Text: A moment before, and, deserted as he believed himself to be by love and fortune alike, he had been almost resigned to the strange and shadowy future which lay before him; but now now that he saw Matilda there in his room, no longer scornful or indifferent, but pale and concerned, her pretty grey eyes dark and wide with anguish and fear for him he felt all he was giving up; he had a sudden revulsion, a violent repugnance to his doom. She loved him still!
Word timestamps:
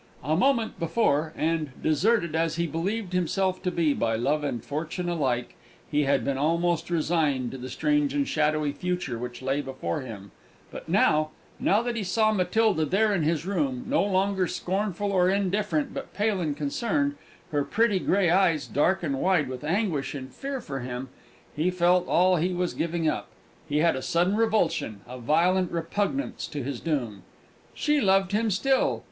A 0.23 0.35
moment 0.35 0.79
before, 0.79 1.31
and, 1.37 1.73
deserted 1.79 2.33
as 2.35 2.55
he 2.55 2.65
believed 2.65 3.13
himself 3.13 3.61
to 3.61 3.69
be 3.69 3.93
by 3.93 4.15
love 4.15 4.43
and 4.43 4.65
fortune 4.65 5.07
alike, 5.07 5.53
he 5.91 6.05
had 6.05 6.25
been 6.25 6.39
almost 6.39 6.89
resigned 6.89 7.51
to 7.51 7.59
the 7.59 7.69
strange 7.69 8.11
and 8.11 8.27
shadowy 8.27 8.71
future 8.71 9.19
which 9.19 9.43
lay 9.43 9.61
before 9.61 10.01
him; 10.01 10.31
but 10.71 10.89
now 10.89 11.29
now 11.59 11.83
that 11.83 11.95
he 11.95 12.03
saw 12.03 12.31
Matilda 12.31 12.83
there 12.83 13.13
in 13.13 13.21
his 13.21 13.45
room, 13.45 13.85
no 13.87 14.01
longer 14.03 14.47
scornful 14.47 15.11
or 15.11 15.29
indifferent, 15.29 15.93
but 15.93 16.15
pale 16.15 16.41
and 16.41 16.57
concerned, 16.57 17.13
her 17.51 17.63
pretty 17.63 17.99
grey 17.99 18.31
eyes 18.31 18.65
dark 18.65 19.03
and 19.03 19.19
wide 19.21 19.47
with 19.47 19.63
anguish 19.63 20.15
and 20.15 20.33
fear 20.33 20.59
for 20.61 20.79
him 20.79 21.09
he 21.55 21.69
felt 21.69 22.07
all 22.07 22.37
he 22.37 22.55
was 22.55 22.73
giving 22.73 23.07
up; 23.07 23.27
he 23.69 23.77
had 23.81 23.95
a 23.95 24.01
sudden 24.01 24.35
revulsion, 24.35 25.01
a 25.07 25.19
violent 25.19 25.71
repugnance 25.71 26.47
to 26.47 26.63
his 26.63 26.79
doom. 26.79 27.21
She 27.75 28.01
loved 28.01 28.31
him 28.31 28.49
still! 28.49 28.99